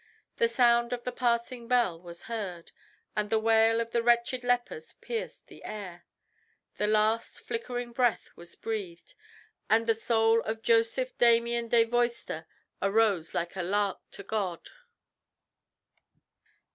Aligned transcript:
The 0.37 0.47
sound 0.47 0.93
of 0.93 1.03
the 1.03 1.11
passing 1.11 1.67
bell 1.67 2.01
was 2.01 2.23
heard, 2.23 2.71
and 3.15 3.29
the 3.29 3.37
wail 3.37 3.79
of 3.79 3.91
the 3.91 4.01
wretched 4.01 4.43
lepers 4.43 4.93
pierced 4.93 5.45
the 5.45 5.63
air.... 5.63 6.07
The 6.77 6.87
last 6.87 7.39
flickering 7.39 7.91
breath 7.91 8.31
was 8.35 8.55
breathed, 8.55 9.13
and 9.69 9.85
the 9.85 9.93
soul 9.93 10.41
of 10.41 10.63
Joseph 10.63 11.15
Damien 11.19 11.67
de 11.67 11.83
Veuster 11.85 12.47
arose 12.81 13.35
like 13.35 13.55
a 13.55 13.61
lark 13.61 13.99
to 14.13 14.23
God. 14.23 14.71